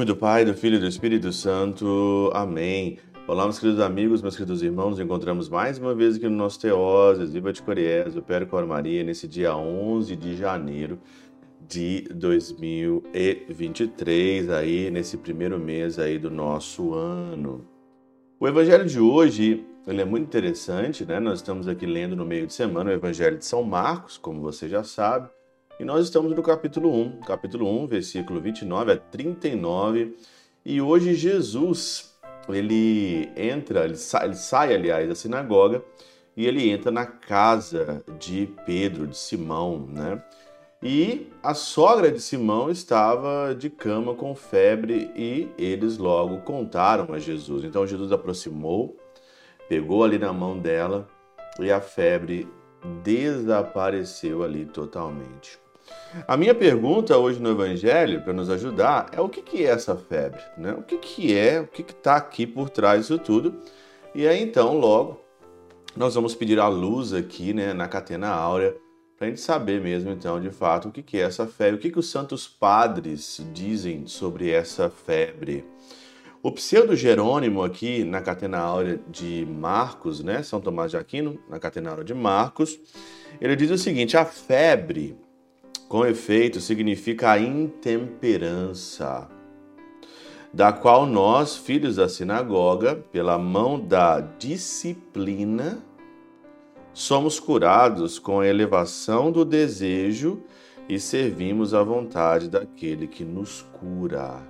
[0.00, 2.30] nome do Pai, do Filho e do Espírito Santo.
[2.32, 2.96] Amém.
[3.28, 4.92] Olá, meus queridos amigos, meus queridos irmãos.
[4.92, 8.66] Nos encontramos mais uma vez aqui no nosso Teoses, Viva de Coriés, o Péro Cor
[8.66, 10.98] Maria, nesse dia 11 de janeiro
[11.68, 17.68] de 2023, aí nesse primeiro mês aí do nosso ano.
[18.40, 21.20] O evangelho de hoje, ele é muito interessante, né?
[21.20, 24.66] Nós estamos aqui lendo no meio de semana o evangelho de São Marcos, como você
[24.66, 25.28] já sabe.
[25.80, 30.14] E nós estamos no capítulo 1, capítulo 1, versículo 29 a 39.
[30.62, 32.14] E hoje Jesus,
[32.50, 35.82] ele entra, ele sai, ele sai, aliás, da sinagoga
[36.36, 40.22] e ele entra na casa de Pedro, de Simão, né?
[40.82, 47.18] E a sogra de Simão estava de cama com febre e eles logo contaram a
[47.18, 47.64] Jesus.
[47.64, 48.98] Então Jesus aproximou,
[49.66, 51.08] pegou ali na mão dela
[51.58, 52.46] e a febre
[53.02, 55.58] desapareceu ali totalmente.
[56.26, 59.94] A minha pergunta hoje no Evangelho, para nos ajudar, é o que, que é essa
[59.94, 60.40] febre?
[60.58, 60.72] Né?
[60.72, 63.60] O que, que é, o que está aqui por trás disso tudo?
[64.14, 65.20] E aí então, logo,
[65.96, 68.76] nós vamos pedir a luz aqui né, na catena áurea,
[69.16, 71.78] para a gente saber mesmo, então, de fato, o que, que é essa febre, o
[71.78, 75.64] que, que os santos padres dizem sobre essa febre.
[76.42, 81.58] O pseudo Jerônimo aqui na catena áurea de Marcos, né, São Tomás de Aquino, na
[81.58, 82.80] catena áurea de Marcos,
[83.38, 85.14] ele diz o seguinte: a febre
[85.90, 89.28] com efeito, significa a intemperança,
[90.54, 95.82] da qual nós, filhos da sinagoga, pela mão da disciplina,
[96.94, 100.40] somos curados com a elevação do desejo
[100.88, 104.40] e servimos à vontade daquele que nos cura.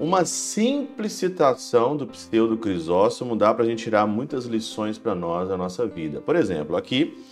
[0.00, 5.50] Uma simples citação do pseudo Crisóstomo dá para a gente tirar muitas lições para nós
[5.50, 6.22] da nossa vida.
[6.22, 7.22] Por exemplo, aqui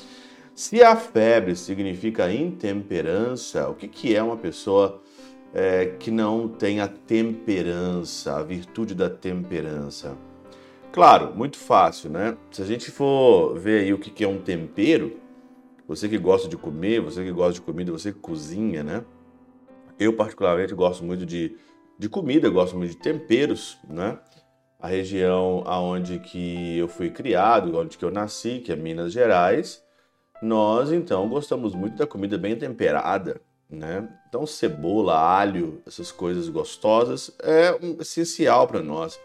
[0.55, 5.03] se a febre significa intemperança, o que, que é uma pessoa
[5.53, 10.17] é, que não tem a temperança, a virtude da temperança?
[10.93, 12.37] Claro, muito fácil, né?
[12.53, 15.19] Se a gente for ver aí o que, que é um tempero,
[15.89, 19.05] você que gosta de comer, você que gosta de comida, você que cozinha, né?
[19.99, 21.57] Eu, particularmente, gosto muito de,
[21.99, 24.19] de comida, gosto muito de temperos, né?
[24.79, 29.83] A região aonde que eu fui criado, onde que eu nasci, que é Minas Gerais,
[30.43, 33.41] nós, então, gostamos muito da comida bem temperada,
[33.71, 34.09] né?
[34.29, 39.19] Então, cebola, alho, essas coisas gostosas é um essencial para nós,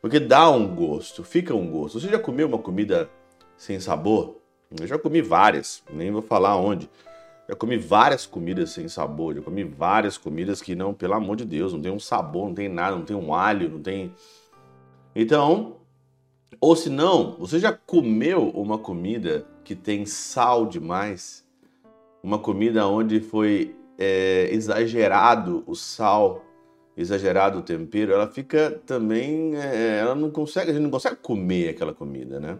[0.00, 2.00] porque dá um gosto, fica um gosto.
[2.00, 3.08] Você já comeu uma comida
[3.56, 4.40] sem sabor?
[4.80, 6.90] Eu já comi várias, nem vou falar onde.
[7.48, 11.44] Já comi várias comidas sem sabor, já comi várias comidas que não, pelo amor de
[11.44, 14.14] Deus, não tem um sabor, não tem nada, não tem um alho, não tem.
[15.14, 15.76] Então,
[16.60, 21.44] ou se não, você já comeu uma comida que tem sal demais,
[22.22, 26.44] uma comida onde foi é, exagerado o sal,
[26.96, 31.70] exagerado o tempero, ela fica também, é, ela não consegue, a gente não consegue comer
[31.70, 32.58] aquela comida, né?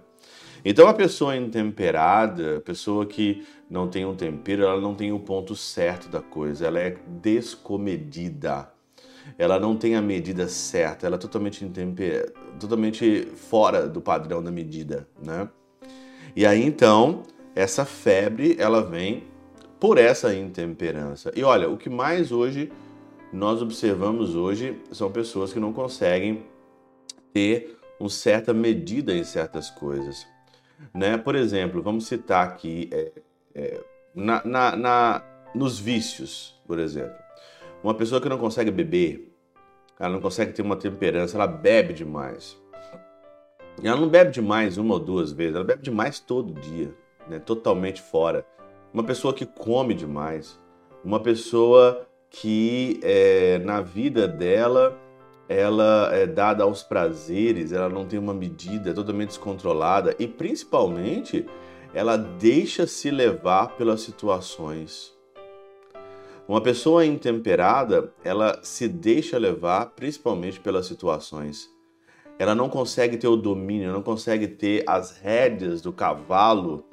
[0.65, 5.21] Então a pessoa intemperada, a pessoa que não tem um tempero, ela não tem o
[5.21, 8.74] ponto certo da coisa, ela é descomedida.
[9.39, 12.33] Ela não tem a medida certa, ela é totalmente intemper...
[12.59, 15.49] totalmente fora do padrão da medida, né?
[16.37, 17.23] E aí então,
[17.55, 19.25] essa febre, ela vem
[19.79, 21.33] por essa intemperança.
[21.37, 22.73] E olha, o que mais hoje
[23.33, 26.45] nós observamos hoje são pessoas que não conseguem
[27.33, 30.27] ter uma certa medida em certas coisas.
[30.93, 31.17] Né?
[31.17, 33.13] Por exemplo, vamos citar aqui é,
[33.55, 33.81] é,
[34.15, 35.23] na, na, na,
[35.55, 37.24] nos vícios, por exemplo.
[37.85, 39.31] Uma pessoa que não consegue beber,
[40.01, 42.57] ela não consegue ter uma temperança, ela bebe demais.
[43.83, 46.95] E ela não bebe demais uma ou duas vezes, ela bebe demais todo dia,
[47.29, 47.39] né?
[47.39, 48.47] totalmente fora.
[48.91, 50.59] Uma pessoa que come demais,
[51.05, 54.99] uma pessoa que é, na vida dela
[55.47, 61.45] ela é dada aos prazeres, ela não tem uma medida, é totalmente descontrolada e principalmente
[61.93, 65.14] ela deixa se levar pelas situações.
[66.47, 71.75] Uma pessoa intemperada, ela se deixa levar principalmente pelas situações
[72.39, 76.85] ela não consegue ter o domínio, não consegue ter as rédeas do cavalo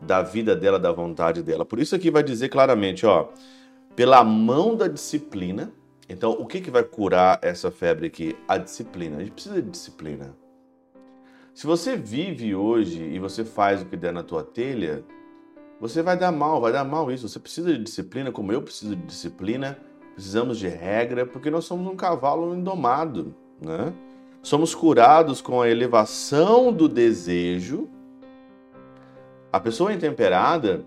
[0.00, 1.64] da vida dela, da vontade dela.
[1.64, 3.28] Por isso aqui vai dizer claramente, ó,
[3.94, 5.72] pela mão da disciplina.
[6.08, 8.36] Então, o que, que vai curar essa febre aqui?
[8.46, 9.16] A disciplina.
[9.16, 10.34] A gente precisa de disciplina.
[11.52, 15.04] Se você vive hoje e você faz o que der na tua telha,
[15.80, 17.28] você vai dar mal, vai dar mal isso.
[17.28, 19.78] Você precisa de disciplina, como eu preciso de disciplina.
[20.14, 23.92] Precisamos de regra, porque nós somos um cavalo indomado, né?
[24.42, 27.88] Somos curados com a elevação do desejo.
[29.52, 30.84] A pessoa intemperada,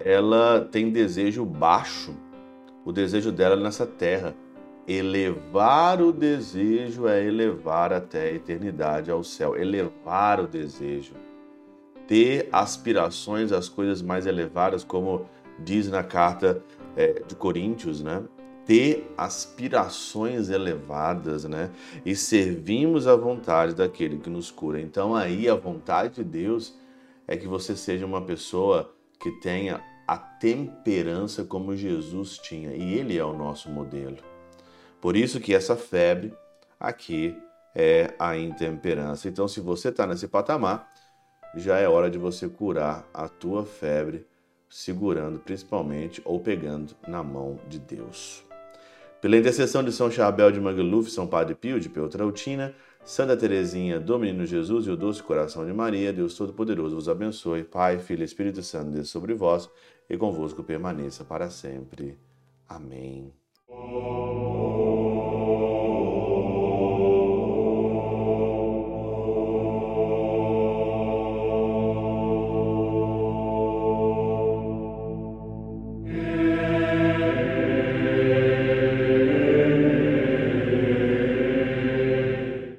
[0.00, 2.16] ela tem desejo baixo.
[2.84, 4.34] O desejo dela é nessa terra.
[4.86, 9.54] elevar o desejo é elevar até a eternidade ao céu.
[9.54, 11.14] Elevar o desejo.
[12.08, 15.26] Ter aspirações às coisas mais elevadas, como
[15.58, 16.60] diz na carta
[16.96, 18.24] é, de Coríntios, né?
[18.66, 21.70] Ter aspirações elevadas, né?
[22.04, 24.80] E servimos a vontade daquele que nos cura.
[24.80, 26.76] Então, aí, a vontade de Deus
[27.26, 33.18] é que você seja uma pessoa que tenha a temperança como Jesus tinha, e ele
[33.18, 34.16] é o nosso modelo.
[35.00, 36.32] Por isso que essa febre
[36.80, 37.36] aqui
[37.74, 39.28] é a intemperança.
[39.28, 40.90] Então, se você está nesse patamar,
[41.54, 44.26] já é hora de você curar a tua febre,
[44.68, 48.44] segurando principalmente ou pegando na mão de Deus.
[49.20, 52.74] Pela intercessão de São Chabel de Magluf, São Padre Pio de Peltrautina,
[53.04, 57.64] Santa Teresinha do Menino Jesus e o Doce Coração de Maria, Deus Todo-Poderoso vos abençoe.
[57.64, 59.68] Pai, Filho e Espírito Santo, Deus sobre vós
[60.08, 62.18] e convosco permaneça para sempre.
[62.68, 63.32] Amém.